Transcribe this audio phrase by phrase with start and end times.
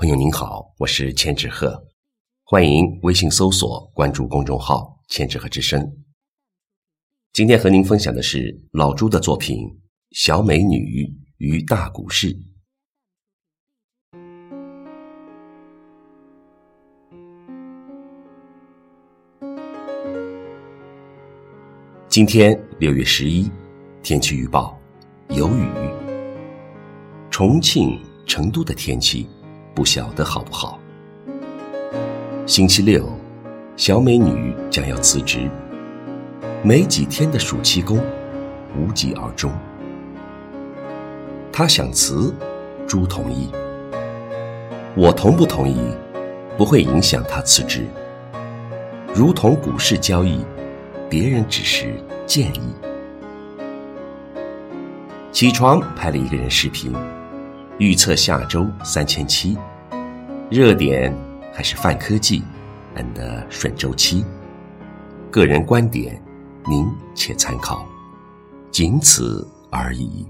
[0.00, 1.78] 朋友您好，我是千纸鹤，
[2.44, 5.86] 欢迎微信搜索关注公众号“千纸鹤之声”。
[7.34, 9.58] 今天和您分享的是老朱的作品
[10.12, 12.34] 《小美女与大股市》。
[22.08, 23.50] 今天六月十一，
[24.02, 24.80] 天气预报
[25.28, 25.68] 有雨。
[27.30, 29.28] 重庆、成都的天气。
[29.80, 30.78] 不晓得好不好？
[32.44, 33.08] 星期六，
[33.78, 35.48] 小美女将要辞职，
[36.62, 37.98] 没几天的暑期工
[38.76, 39.50] 无疾而终。
[41.50, 42.34] 她想辞，
[42.86, 43.50] 朱同意。
[44.94, 45.78] 我同不同意，
[46.58, 47.86] 不会影响她辞职。
[49.14, 50.44] 如同股市交易，
[51.08, 51.94] 别人只是
[52.26, 52.60] 建议。
[55.32, 56.92] 起床拍了一个人视频。
[57.78, 59.56] 预测下周三千七，
[60.50, 61.16] 热点
[61.52, 62.42] 还是泛科技
[62.96, 64.24] ，and 顺周期。
[65.30, 66.20] 个人观点，
[66.66, 67.86] 您且参考，
[68.68, 70.26] 仅此而已。